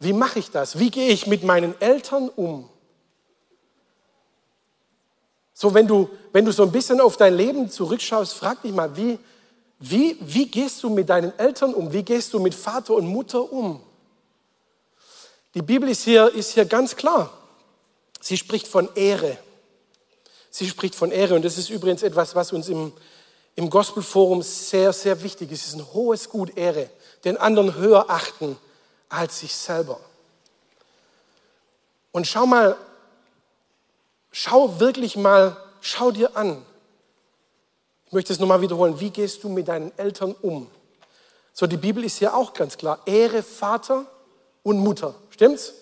[0.00, 0.78] wie mache ich das?
[0.78, 2.68] Wie gehe ich mit meinen Eltern um?
[5.52, 8.96] So, wenn du, wenn du so ein bisschen auf dein Leben zurückschaust, frag dich mal,
[8.96, 9.18] wie,
[9.78, 11.92] wie, wie gehst du mit deinen Eltern um?
[11.92, 13.82] Wie gehst du mit Vater und Mutter um?
[15.54, 17.30] Die Bibel ist hier, ist hier ganz klar.
[18.22, 19.36] Sie spricht von Ehre.
[20.50, 22.94] Sie spricht von Ehre und das ist übrigens etwas, was uns im,
[23.54, 25.60] im Gospelforum sehr, sehr wichtig ist.
[25.60, 26.88] Es ist ein hohes Gut, Ehre.
[27.22, 28.56] Den anderen höher achten
[29.10, 30.00] als sich selber.
[32.12, 32.76] Und schau mal,
[34.32, 36.64] schau wirklich mal, schau dir an.
[38.06, 38.98] Ich möchte es nochmal wiederholen.
[38.98, 40.70] Wie gehst du mit deinen Eltern um?
[41.52, 43.00] So, die Bibel ist hier auch ganz klar.
[43.04, 44.06] Ehre Vater
[44.62, 45.14] und Mutter.
[45.30, 45.74] Stimmt's?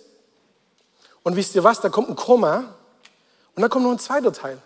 [1.23, 1.81] Und wisst ihr was?
[1.81, 2.75] Da kommt ein Komma
[3.55, 4.61] und dann kommt noch ein zweiter Teil,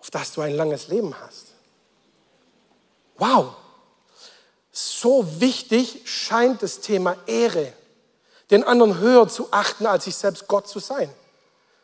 [0.00, 1.48] auf das du ein langes Leben hast.
[3.16, 3.54] Wow!
[4.72, 7.72] So wichtig scheint das Thema Ehre
[8.54, 11.10] den anderen höher zu achten, als sich selbst Gott zu sein.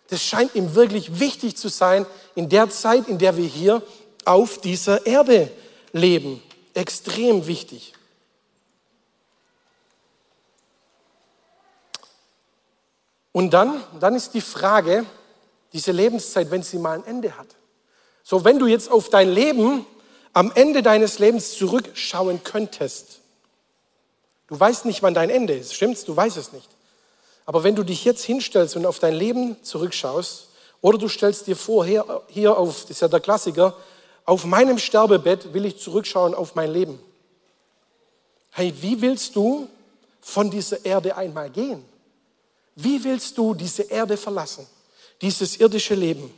[0.08, 3.82] Das scheint ihm wirklich wichtig zu sein in der Zeit, in der wir hier
[4.24, 5.50] auf dieser Erde
[5.92, 6.42] leben.
[6.74, 7.94] Extrem wichtig.
[13.32, 15.04] Und dann, dann ist die Frage,
[15.72, 17.48] diese Lebenszeit, wenn sie mal ein Ende hat.
[18.22, 19.86] So, wenn du jetzt auf dein Leben
[20.32, 23.19] am Ende deines Lebens zurückschauen könntest,
[24.50, 26.04] Du weißt nicht, wann dein Ende ist, stimmt's?
[26.04, 26.68] Du weißt es nicht.
[27.46, 30.48] Aber wenn du dich jetzt hinstellst und auf dein Leben zurückschaust,
[30.82, 33.76] oder du stellst dir vor, hier, hier auf, das ist ja der Klassiker,
[34.24, 37.00] auf meinem Sterbebett will ich zurückschauen auf mein Leben.
[38.50, 39.68] Hey, wie willst du
[40.20, 41.84] von dieser Erde einmal gehen?
[42.74, 44.66] Wie willst du diese Erde verlassen?
[45.22, 46.34] Dieses irdische Leben?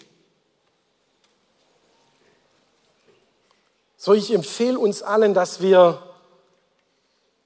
[3.97, 6.03] So, ich empfehle uns allen, dass wir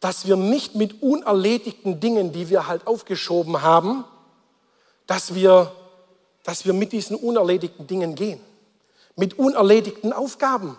[0.01, 4.05] dass wir nicht mit unerledigten Dingen, die wir halt aufgeschoben haben,
[5.07, 5.73] dass wir,
[6.45, 8.41] dass wir mit diesen unerledigten Dingen gehen.
[9.17, 10.77] Mit unerledigten Aufgaben,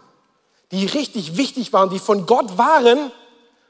[0.71, 3.11] die richtig wichtig waren, die von Gott waren,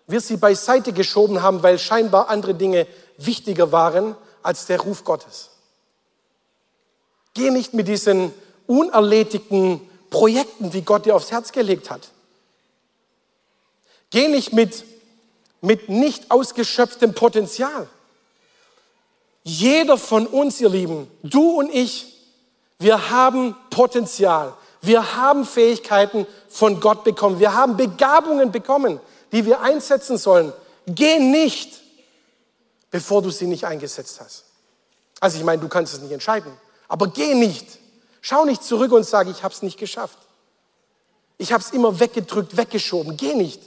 [0.08, 5.52] wir sie beiseite geschoben haben, weil scheinbar andere Dinge wichtiger waren als der Ruf Gottes.
[7.34, 8.34] Geh nicht mit diesen
[8.66, 12.10] unerledigten Projekten, die Gott dir aufs Herz gelegt hat.
[14.10, 14.86] Geh nicht mit
[15.68, 17.88] mit nicht ausgeschöpftem Potenzial.
[19.44, 22.16] Jeder von uns, ihr Lieben, du und ich,
[22.80, 24.54] wir haben Potenzial.
[24.82, 27.40] Wir haben Fähigkeiten von Gott bekommen.
[27.40, 29.02] Wir haben Begabungen bekommen,
[29.34, 30.54] die wir einsetzen sollen.
[30.86, 31.82] Geh nicht,
[32.90, 34.46] bevor du sie nicht eingesetzt hast.
[35.20, 36.52] Also ich meine, du kannst es nicht entscheiden,
[36.88, 37.80] aber geh nicht.
[38.22, 40.20] Schau nicht zurück und sag, ich habe es nicht geschafft.
[41.38, 43.18] Ich habe es immer weggedrückt, weggeschoben.
[43.18, 43.62] Geh nicht.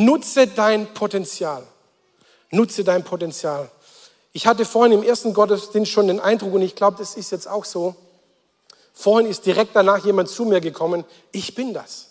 [0.00, 1.62] Nutze dein Potenzial.
[2.50, 3.70] Nutze dein Potenzial.
[4.32, 7.46] Ich hatte vorhin im ersten Gottesdienst schon den Eindruck, und ich glaube, das ist jetzt
[7.46, 7.94] auch so,
[8.94, 12.06] vorhin ist direkt danach jemand zu mir gekommen, ich bin das.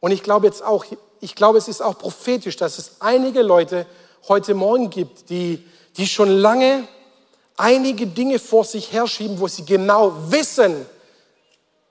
[0.00, 0.84] Und ich glaube jetzt auch,
[1.20, 3.86] ich glaube, es ist auch prophetisch, dass es einige Leute
[4.26, 5.64] heute Morgen gibt, die,
[5.96, 6.88] die schon lange
[7.56, 10.84] einige Dinge vor sich herschieben, wo sie genau wissen,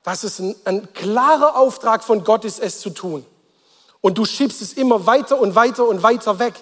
[0.04, 3.26] dass es ein, ein klarer Auftrag von Gott ist, es zu tun.
[4.04, 6.56] Und du schiebst es immer weiter und weiter und weiter weg.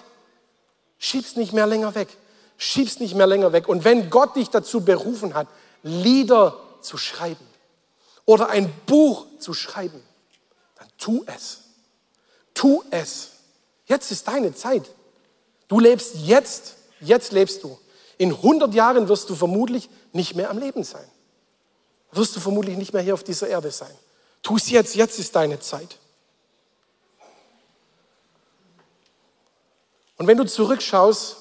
[0.96, 2.06] Schiebst nicht mehr länger weg.
[2.56, 3.68] Schiebst nicht mehr länger weg.
[3.68, 5.48] Und wenn Gott dich dazu berufen hat,
[5.82, 7.44] Lieder zu schreiben
[8.26, 10.00] oder ein Buch zu schreiben,
[10.78, 11.62] dann tu es.
[12.54, 13.30] Tu es.
[13.86, 14.88] Jetzt ist deine Zeit.
[15.66, 17.76] Du lebst jetzt, jetzt lebst du.
[18.18, 21.10] In 100 Jahren wirst du vermutlich nicht mehr am Leben sein.
[22.12, 23.90] Wirst du vermutlich nicht mehr hier auf dieser Erde sein.
[24.42, 25.98] Tu es jetzt, jetzt ist deine Zeit.
[30.16, 31.36] Und wenn du zurückschaust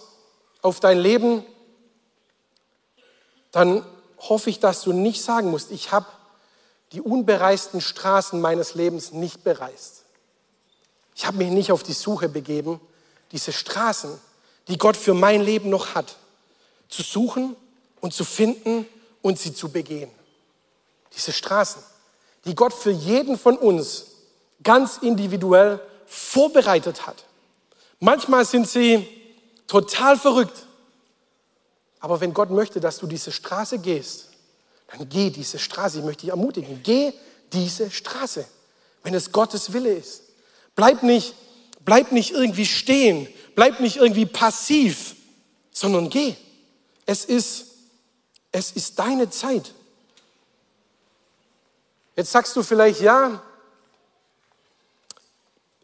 [0.62, 1.46] auf dein Leben,
[3.52, 3.86] dann
[4.18, 6.06] hoffe ich, dass du nicht sagen musst, ich habe
[6.92, 10.04] die unbereisten Straßen meines Lebens nicht bereist.
[11.16, 12.80] Ich habe mich nicht auf die Suche begeben,
[13.32, 14.20] diese Straßen,
[14.68, 16.16] die Gott für mein Leben noch hat,
[16.90, 17.56] zu suchen
[18.02, 18.86] und zu finden
[19.22, 20.12] und sie zu begehen.
[21.16, 21.82] Diese Straßen,
[22.46, 24.08] die Gott für jeden von uns
[24.64, 27.24] ganz individuell vorbereitet hat.
[28.02, 29.08] Manchmal sind sie
[29.68, 30.66] total verrückt.
[32.00, 34.30] Aber wenn Gott möchte, dass du diese Straße gehst,
[34.88, 36.00] dann geh diese Straße.
[36.00, 37.14] Ich möchte dich ermutigen, geh
[37.54, 38.46] diese Straße,
[39.04, 40.24] wenn es Gottes Wille ist.
[40.76, 41.36] Bleib nicht,
[41.86, 45.16] bleib nicht irgendwie stehen, bleib nicht irgendwie passiv,
[45.72, 46.34] sondern geh.
[47.06, 47.66] Es ist,
[48.52, 49.74] es ist deine Zeit.
[52.16, 53.44] Jetzt sagst du vielleicht, ja,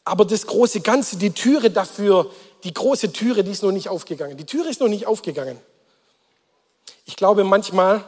[0.07, 2.31] aber das große Ganze, die Türe dafür,
[2.63, 4.37] die große Türe, die ist noch nicht aufgegangen.
[4.37, 5.59] Die Türe ist noch nicht aufgegangen.
[7.05, 8.03] Ich glaube, manchmal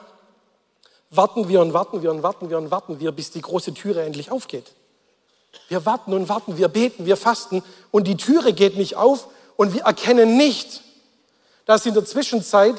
[1.10, 4.04] warten wir und warten wir und warten wir und warten wir, bis die große Türe
[4.04, 4.72] endlich aufgeht.
[5.68, 9.74] Wir warten und warten, wir beten, wir fasten und die Türe geht nicht auf und
[9.74, 10.82] wir erkennen nicht,
[11.66, 12.76] dass in der Zwischenzeit,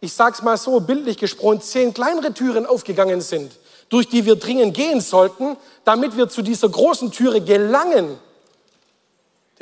[0.00, 3.52] ich sage es mal so bildlich gesprochen, zehn kleinere Türen aufgegangen sind,
[3.88, 8.18] durch die wir dringend gehen sollten, damit wir zu dieser großen Türe gelangen.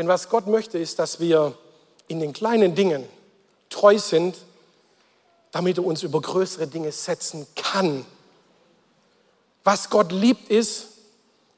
[0.00, 1.52] Denn was Gott möchte, ist, dass wir
[2.08, 3.06] in den kleinen Dingen
[3.68, 4.34] treu sind,
[5.52, 8.06] damit er uns über größere Dinge setzen kann.
[9.62, 10.86] Was Gott liebt, ist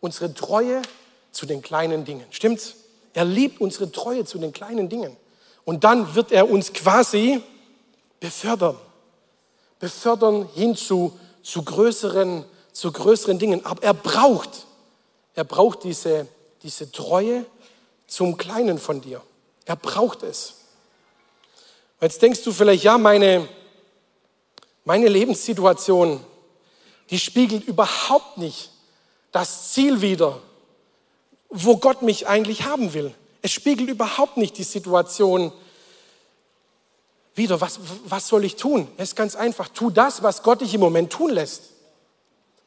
[0.01, 0.83] unsere Treue
[1.31, 2.25] zu den kleinen Dingen.
[2.31, 2.75] Stimmt's?
[3.15, 5.17] Er liebt unsere Treue zu den kleinen Dingen.
[5.65, 7.41] Und dann wird er uns quasi
[8.19, 8.77] befördern.
[9.79, 13.65] Befördern hin zu, zu, größeren, zu größeren Dingen.
[13.65, 14.67] Aber er braucht,
[15.37, 16.27] er braucht diese,
[16.65, 17.47] diese Treue
[18.13, 19.23] zum Kleinen von dir.
[19.65, 20.55] Er braucht es.
[22.01, 23.49] Jetzt denkst du vielleicht, ja, meine,
[24.85, 26.23] meine Lebenssituation,
[27.09, 28.71] die spiegelt überhaupt nicht
[29.31, 30.43] das Ziel wider,
[31.49, 33.15] wo Gott mich eigentlich haben will.
[33.41, 35.51] Es spiegelt überhaupt nicht die Situation
[37.35, 37.61] wider.
[37.63, 38.89] Was, was soll ich tun?
[38.99, 39.69] Es ist ganz einfach.
[39.69, 41.63] Tu das, was Gott dich im Moment tun lässt.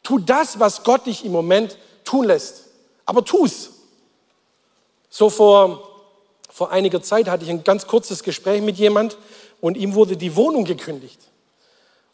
[0.01, 2.63] Tu das, was Gott dich im Moment tun lässt.
[3.05, 3.74] Aber tu's.
[5.17, 5.87] So vor,
[6.49, 9.17] vor einiger Zeit hatte ich ein ganz kurzes Gespräch mit jemand
[9.61, 11.21] und ihm wurde die Wohnung gekündigt.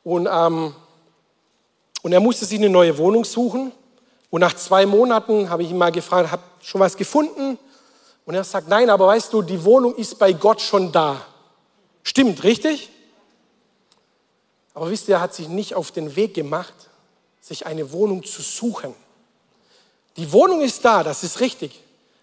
[0.03, 0.75] Und, ähm,
[2.03, 3.71] und er musste sich eine neue Wohnung suchen.
[4.29, 7.57] Und nach zwei Monaten habe ich ihn mal gefragt, habt schon was gefunden?
[8.27, 11.25] Und er sagt, nein, aber weißt du, die Wohnung ist bei Gott schon da.
[12.03, 12.91] Stimmt, richtig?
[14.75, 16.75] Aber wisst ihr, er hat sich nicht auf den Weg gemacht,
[17.39, 18.93] sich eine Wohnung zu suchen.
[20.17, 21.81] Die Wohnung ist da, das ist richtig.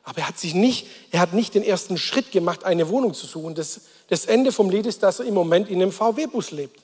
[0.09, 3.27] Aber er hat sich nicht, er hat nicht den ersten Schritt gemacht, eine Wohnung zu
[3.27, 3.55] suchen.
[3.55, 6.81] Das, das Ende vom Lied ist, dass er im Moment in einem VW-Bus lebt.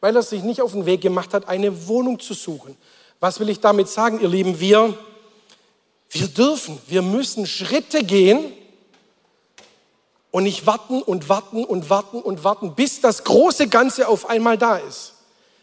[0.00, 2.76] Weil er sich nicht auf den Weg gemacht hat, eine Wohnung zu suchen.
[3.18, 4.60] Was will ich damit sagen, ihr Lieben?
[4.60, 4.94] Wir,
[6.10, 8.52] wir dürfen, wir müssen Schritte gehen
[10.30, 14.58] und nicht warten und warten und warten und warten, bis das große Ganze auf einmal
[14.58, 15.14] da ist.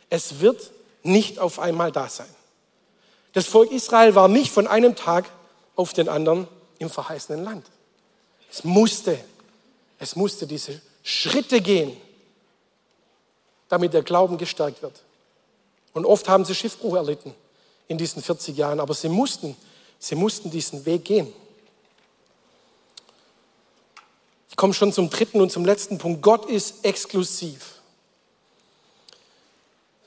[0.10, 0.71] Es wird
[1.04, 2.25] nicht auf einmal da sein.
[3.34, 5.25] Das Volk Israel war nicht von einem Tag
[5.75, 6.47] auf den anderen
[6.79, 7.65] im verheißenen Land.
[8.51, 9.19] Es musste,
[9.99, 11.95] es musste diese Schritte gehen,
[13.69, 15.01] damit der Glauben gestärkt wird.
[15.93, 17.33] Und oft haben sie Schiffbruch erlitten
[17.88, 19.55] in diesen 40 Jahren, aber sie mussten,
[19.99, 21.31] sie mussten diesen Weg gehen.
[24.49, 26.21] Ich komme schon zum dritten und zum letzten Punkt.
[26.21, 27.73] Gott ist exklusiv.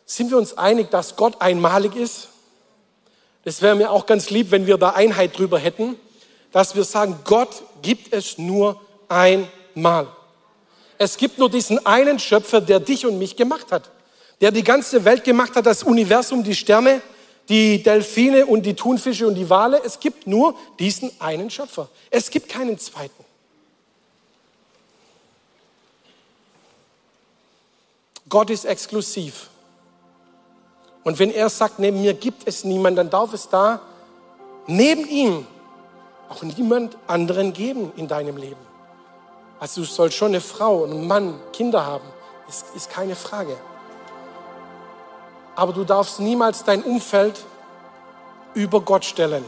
[0.06, 2.28] Sind wir uns einig, dass Gott einmalig ist?
[3.44, 5.96] Das wäre mir auch ganz lieb, wenn wir da Einheit drüber hätten,
[6.52, 10.06] dass wir sagen, Gott gibt es nur einmal.
[10.98, 13.90] Es gibt nur diesen einen Schöpfer, der dich und mich gemacht hat,
[14.40, 17.00] der die ganze Welt gemacht hat, das Universum, die Sterne,
[17.48, 19.80] die Delfine und die Thunfische und die Wale.
[19.84, 21.88] Es gibt nur diesen einen Schöpfer.
[22.10, 23.24] Es gibt keinen zweiten.
[28.28, 29.48] Gott ist exklusiv.
[31.04, 33.80] Und wenn er sagt, neben mir gibt es niemanden, dann darf es da
[34.66, 35.46] neben ihm
[36.28, 38.60] auch niemand anderen geben in deinem Leben.
[39.60, 42.04] Also du sollst schon eine Frau, einen Mann, Kinder haben,
[42.48, 43.56] ist, ist keine Frage.
[45.56, 47.44] Aber du darfst niemals dein Umfeld
[48.54, 49.44] über Gott stellen.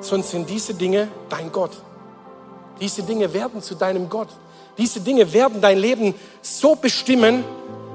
[0.00, 1.72] Sonst sind diese Dinge dein Gott.
[2.80, 4.28] Diese Dinge werden zu deinem Gott.
[4.78, 7.44] Diese Dinge werden dein Leben so bestimmen,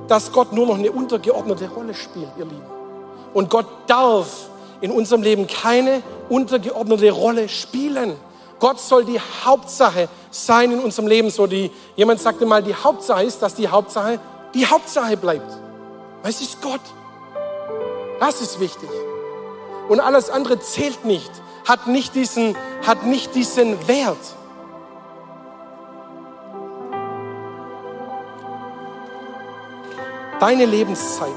[0.07, 2.65] dass Gott nur noch eine untergeordnete Rolle spielt, ihr Lieben.
[3.33, 4.49] Und Gott darf
[4.81, 8.15] in unserem Leben keine untergeordnete Rolle spielen.
[8.59, 11.29] Gott soll die Hauptsache sein in unserem Leben.
[11.29, 14.19] So die, jemand sagte mal, die Hauptsache ist, dass die Hauptsache
[14.53, 15.51] die Hauptsache bleibt.
[16.21, 16.81] Weil es ist Gott.
[18.19, 18.89] Das ist wichtig.
[19.89, 21.29] Und alles andere zählt nicht,
[21.67, 24.17] hat nicht diesen, hat nicht diesen Wert.
[30.39, 31.29] Deine Lebenszeit.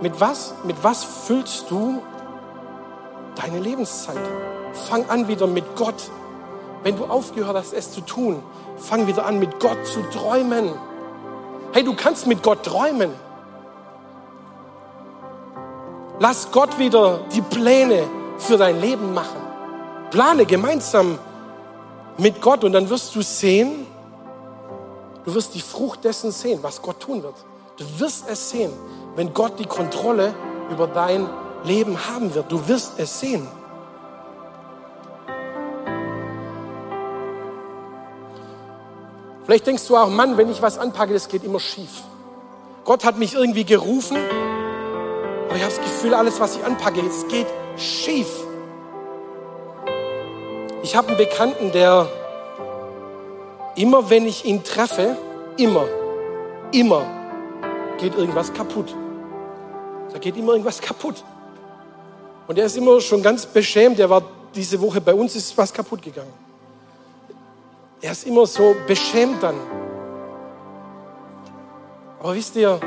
[0.00, 0.54] Mit was?
[0.64, 2.02] Mit was füllst du
[3.36, 4.18] deine Lebenszeit?
[4.88, 6.10] Fang an wieder mit Gott.
[6.82, 8.42] Wenn du aufgehört hast, es zu tun,
[8.76, 10.70] fang wieder an, mit Gott zu träumen.
[11.72, 13.10] Hey, du kannst mit Gott träumen.
[16.18, 18.04] Lass Gott wieder die Pläne
[18.38, 19.40] für dein Leben machen.
[20.10, 21.18] Plane gemeinsam
[22.16, 23.86] mit Gott und dann wirst du sehen,
[25.24, 27.34] du wirst die Frucht dessen sehen, was Gott tun wird.
[27.76, 28.72] Du wirst es sehen,
[29.16, 30.34] wenn Gott die Kontrolle
[30.70, 32.50] über dein Leben haben wird.
[32.50, 33.46] Du wirst es sehen.
[39.44, 42.02] Vielleicht denkst du auch, Mann, wenn ich was anpacke, das geht immer schief.
[42.84, 47.28] Gott hat mich irgendwie gerufen, aber ich habe das Gefühl, alles, was ich anpacke, es
[47.28, 48.28] geht schief.
[50.82, 52.08] Ich habe einen Bekannten, der
[53.76, 55.16] immer, wenn ich ihn treffe,
[55.56, 55.86] immer,
[56.72, 57.06] immer
[57.98, 58.94] geht irgendwas kaputt.
[60.12, 61.22] Da geht immer irgendwas kaputt.
[62.46, 63.98] Und er ist immer schon ganz beschämt.
[63.98, 64.22] Er war
[64.54, 66.32] diese Woche bei uns, ist was kaputt gegangen.
[68.00, 69.56] Er ist immer so beschämt dann.
[72.20, 72.80] Aber wisst ihr,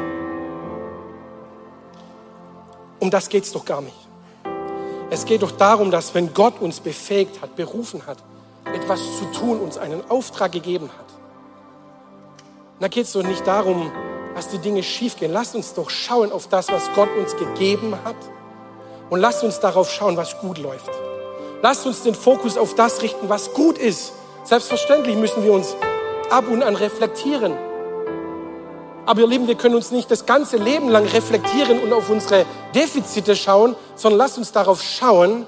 [2.99, 3.95] um das geht es doch gar nicht.
[5.09, 8.17] Es geht doch darum, dass wenn Gott uns befähigt hat, berufen hat,
[8.65, 11.05] etwas zu tun, uns einen Auftrag gegeben hat,
[12.79, 13.91] da geht es doch nicht darum,
[14.35, 15.33] dass die Dinge schiefgehen.
[15.33, 18.15] Lasst uns doch schauen auf das, was Gott uns gegeben hat.
[19.09, 20.91] Und lasst uns darauf schauen, was gut läuft.
[21.61, 24.13] Lasst uns den Fokus auf das richten, was gut ist.
[24.43, 25.75] Selbstverständlich müssen wir uns
[26.29, 27.53] ab und an reflektieren.
[29.05, 32.45] Aber ihr Lieben, wir können uns nicht das ganze Leben lang reflektieren und auf unsere
[32.75, 35.47] Defizite schauen, sondern lasst uns darauf schauen,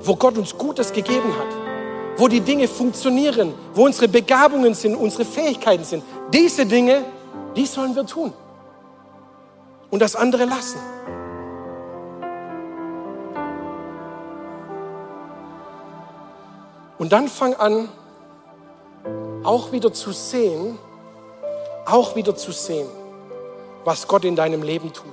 [0.00, 5.24] wo Gott uns Gutes gegeben hat, wo die Dinge funktionieren, wo unsere Begabungen sind, unsere
[5.24, 6.04] Fähigkeiten sind.
[6.32, 7.04] Diese Dinge
[7.56, 8.32] die sollen wir tun.
[9.90, 10.78] Und das andere lassen.
[17.02, 17.88] Und dann fang an,
[19.42, 20.78] auch wieder zu sehen,
[21.84, 22.86] auch wieder zu sehen,
[23.84, 25.12] was Gott in deinem Leben tut.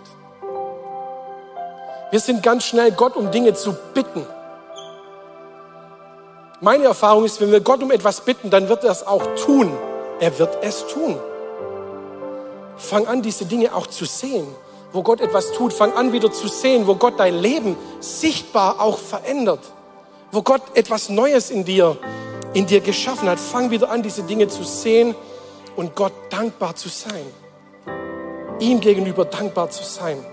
[2.12, 4.24] Wir sind ganz schnell Gott, um Dinge zu bitten.
[6.62, 9.76] Meine Erfahrung ist, wenn wir Gott um etwas bitten, dann wird er es auch tun.
[10.20, 11.18] Er wird es tun.
[12.78, 14.46] Fang an, diese Dinge auch zu sehen,
[14.94, 15.74] wo Gott etwas tut.
[15.74, 19.62] Fang an, wieder zu sehen, wo Gott dein Leben sichtbar auch verändert.
[20.32, 21.98] Wo Gott etwas Neues in dir,
[22.54, 23.40] in dir geschaffen hat.
[23.40, 25.16] Fang wieder an, diese Dinge zu sehen
[25.76, 27.26] und Gott dankbar zu sein.
[28.60, 30.24] Ihm gegenüber dankbar zu sein.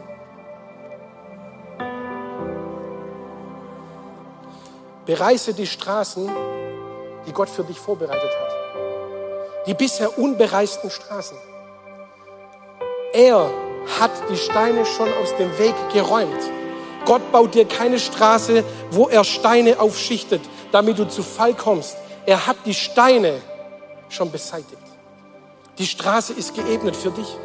[5.06, 6.28] Bereise die Straßen,
[7.26, 9.66] die Gott für dich vorbereitet hat.
[9.66, 11.38] Die bisher unbereisten Straßen.
[13.12, 13.48] Er
[14.00, 16.42] hat die Steine schon aus dem Weg geräumt.
[17.06, 20.42] Gott baut dir keine Straße, wo er Steine aufschichtet,
[20.72, 21.96] damit du zu Fall kommst.
[22.26, 23.40] Er hat die Steine
[24.10, 24.82] schon beseitigt.
[25.78, 27.38] Die Straße ist geebnet für dich.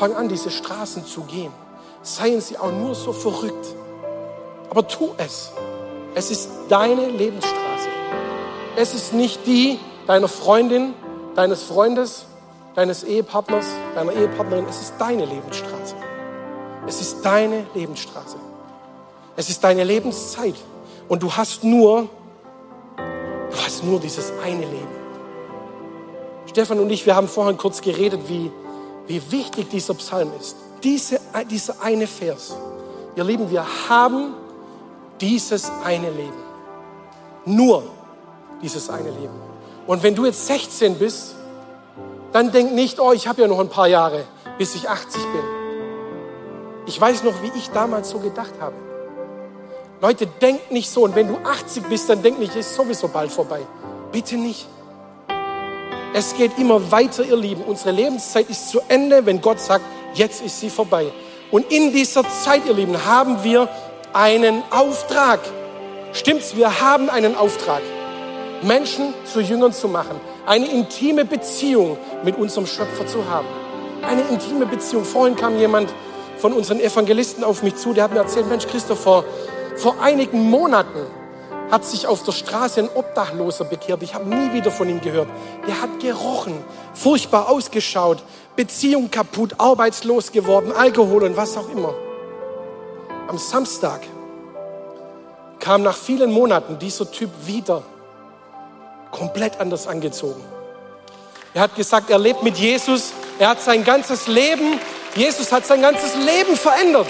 [0.00, 1.52] fang an, diese Straßen zu gehen.
[2.02, 3.66] Seien sie auch nur so verrückt.
[4.70, 5.52] Aber tu es.
[6.14, 7.88] Es ist deine Lebensstraße.
[8.76, 10.94] Es ist nicht die deiner Freundin,
[11.34, 12.24] deines Freundes,
[12.80, 14.64] deines Ehepartners, deiner Ehepartnerin.
[14.66, 15.94] Es ist deine Lebensstraße.
[16.86, 18.38] Es ist deine Lebensstraße.
[19.36, 20.54] Es ist deine Lebenszeit.
[21.06, 22.08] Und du hast nur,
[22.96, 24.88] du hast nur dieses eine Leben.
[26.46, 28.50] Stefan und ich, wir haben vorhin kurz geredet, wie,
[29.06, 30.56] wie wichtig dieser Psalm ist.
[30.82, 31.20] Diese,
[31.50, 32.56] dieser eine Vers.
[33.14, 34.32] Ihr Lieben, wir haben
[35.20, 36.42] dieses eine Leben.
[37.44, 37.82] Nur
[38.62, 39.34] dieses eine Leben.
[39.86, 41.34] Und wenn du jetzt 16 bist,
[42.32, 44.24] dann denk nicht, oh, ich habe ja noch ein paar Jahre,
[44.58, 45.42] bis ich 80 bin.
[46.86, 48.74] Ich weiß noch, wie ich damals so gedacht habe.
[50.00, 51.02] Leute, denkt nicht so.
[51.02, 53.60] Und wenn du 80 bist, dann denk nicht, ist sowieso bald vorbei.
[54.12, 54.66] Bitte nicht.
[56.14, 57.62] Es geht immer weiter, ihr Lieben.
[57.62, 61.12] Unsere Lebenszeit ist zu Ende, wenn Gott sagt, jetzt ist sie vorbei.
[61.50, 63.68] Und in dieser Zeit, ihr Lieben, haben wir
[64.12, 65.40] einen Auftrag.
[66.12, 66.56] Stimmt's?
[66.56, 67.82] Wir haben einen Auftrag.
[68.62, 70.20] Menschen zu Jüngern zu machen.
[70.46, 73.46] Eine intime Beziehung mit unserem Schöpfer zu haben.
[74.02, 75.04] Eine intime Beziehung.
[75.04, 75.92] Vorhin kam jemand
[76.38, 79.24] von unseren Evangelisten auf mich zu, der hat mir erzählt, Mensch, Christopher,
[79.76, 81.06] vor einigen Monaten
[81.70, 84.02] hat sich auf der Straße ein Obdachloser bekehrt.
[84.02, 85.28] Ich habe nie wieder von ihm gehört.
[85.68, 86.54] Der hat gerochen,
[86.94, 88.22] furchtbar ausgeschaut,
[88.56, 91.94] Beziehung kaputt, arbeitslos geworden, Alkohol und was auch immer.
[93.28, 94.00] Am Samstag
[95.60, 97.82] kam nach vielen Monaten dieser Typ wieder
[99.10, 100.42] komplett anders angezogen.
[101.54, 103.12] Er hat gesagt, er lebt mit Jesus.
[103.38, 104.78] Er hat sein ganzes Leben,
[105.14, 107.08] Jesus hat sein ganzes Leben verändert.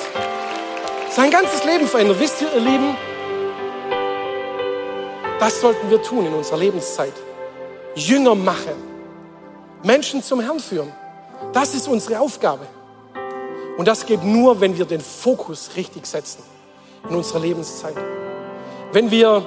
[1.11, 2.20] Sein ganzes Leben verändert.
[2.20, 2.96] Wisst ihr, ihr Lieben,
[5.38, 7.12] das sollten wir tun in unserer Lebenszeit.
[7.94, 8.72] Jünger machen.
[9.82, 10.92] Menschen zum Herrn führen.
[11.53, 12.66] Das ist unsere Aufgabe.
[13.76, 16.42] Und das geht nur, wenn wir den Fokus richtig setzen
[17.09, 17.96] in unserer Lebenszeit.
[18.92, 19.44] Wenn wir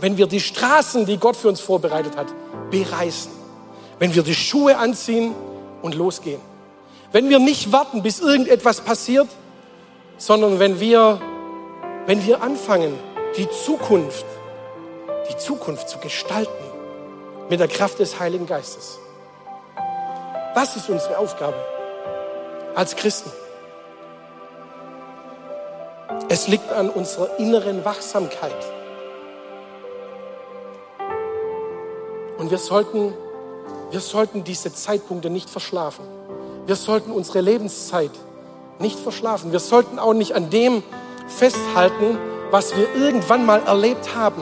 [0.00, 2.28] wenn wir die Straßen, die Gott für uns vorbereitet hat,
[2.70, 3.30] bereisen.
[3.98, 5.34] Wenn wir die Schuhe anziehen
[5.82, 6.40] und losgehen.
[7.12, 9.28] Wenn wir nicht warten, bis irgendetwas passiert,
[10.16, 11.20] sondern wenn wir,
[12.06, 12.94] wenn wir anfangen,
[13.36, 14.24] die Zukunft,
[15.30, 16.64] die Zukunft zu gestalten
[17.48, 18.98] mit der Kraft des Heiligen Geistes.
[20.54, 21.56] Das ist unsere Aufgabe
[22.74, 23.30] als Christen.
[26.28, 28.79] Es liegt an unserer inneren Wachsamkeit.
[32.40, 33.12] Und wir sollten,
[33.90, 36.06] wir sollten diese Zeitpunkte nicht verschlafen.
[36.64, 38.12] Wir sollten unsere Lebenszeit
[38.78, 39.52] nicht verschlafen.
[39.52, 40.82] Wir sollten auch nicht an dem
[41.28, 42.16] festhalten,
[42.50, 44.40] was wir irgendwann mal erlebt haben.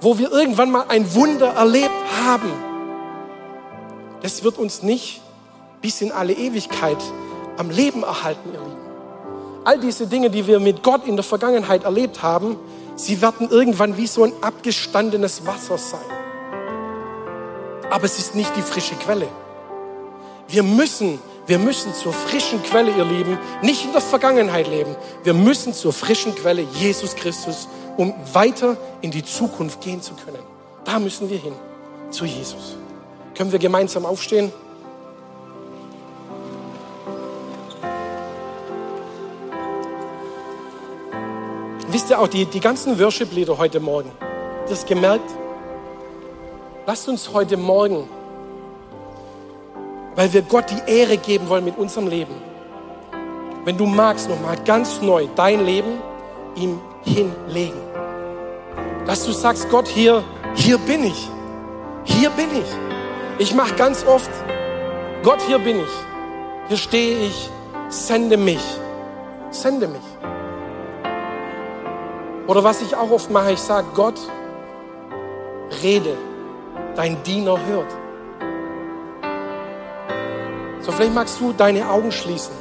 [0.00, 1.90] Wo wir irgendwann mal ein Wunder erlebt
[2.24, 2.50] haben.
[4.22, 5.20] Das wird uns nicht
[5.82, 6.96] bis in alle Ewigkeit
[7.58, 8.80] am Leben erhalten, ihr Lieben.
[9.64, 12.56] All diese Dinge, die wir mit Gott in der Vergangenheit erlebt haben,
[12.96, 16.13] sie werden irgendwann wie so ein abgestandenes Wasser sein
[17.90, 19.28] aber es ist nicht die frische Quelle.
[20.48, 24.94] Wir müssen, wir müssen zur frischen Quelle, ihr Lieben, nicht in der Vergangenheit leben.
[25.22, 30.42] Wir müssen zur frischen Quelle Jesus Christus, um weiter in die Zukunft gehen zu können.
[30.84, 31.54] Da müssen wir hin,
[32.10, 32.76] zu Jesus.
[33.36, 34.52] Können wir gemeinsam aufstehen?
[41.88, 44.10] Wisst ihr auch, die, die ganzen Worship-Lieder heute Morgen,
[44.68, 45.43] das gemerkt?
[46.86, 48.06] Lasst uns heute Morgen,
[50.16, 52.34] weil wir Gott die Ehre geben wollen mit unserem Leben,
[53.64, 56.02] wenn du magst, nochmal ganz neu dein Leben
[56.56, 57.80] ihm hinlegen.
[59.06, 60.22] Dass du sagst, Gott, hier,
[60.56, 61.30] hier bin ich.
[62.04, 62.68] Hier bin ich.
[63.38, 64.30] Ich mache ganz oft,
[65.22, 66.68] Gott, hier bin ich.
[66.68, 67.50] Hier stehe ich.
[67.88, 68.62] Sende mich.
[69.50, 70.02] Sende mich.
[72.46, 74.20] Oder was ich auch oft mache, ich sage, Gott,
[75.82, 76.14] rede
[76.96, 77.90] dein Diener hört.
[80.80, 82.52] So, vielleicht magst du deine Augen schließen,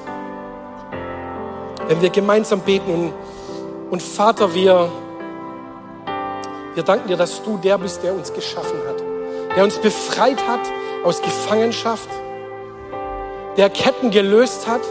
[1.88, 3.13] wenn wir gemeinsam beten und,
[3.91, 4.89] und Vater, wir,
[6.73, 9.03] wir danken dir, dass du der bist, der uns geschaffen hat,
[9.55, 10.61] der uns befreit hat
[11.03, 12.09] aus Gefangenschaft,
[13.57, 14.81] der Ketten gelöst hat,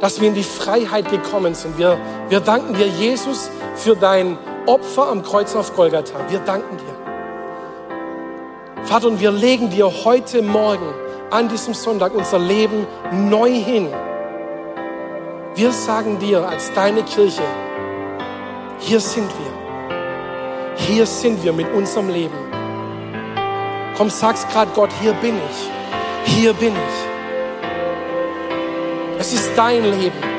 [0.00, 1.76] dass wir in die Freiheit gekommen sind.
[1.78, 1.98] Wir,
[2.28, 6.18] wir danken dir, Jesus, für dein Opfer am Kreuz auf Golgatha.
[6.28, 7.05] Wir danken dir.
[8.86, 10.94] Vater, und wir legen dir heute Morgen
[11.32, 13.88] an diesem Sonntag unser Leben neu hin.
[15.56, 17.42] Wir sagen dir als deine Kirche,
[18.78, 20.76] hier sind wir.
[20.76, 22.36] Hier sind wir mit unserem Leben.
[23.96, 26.32] Komm, sag's gerade Gott, hier bin ich.
[26.32, 27.06] Hier bin ich.
[29.18, 30.35] Es ist dein Leben.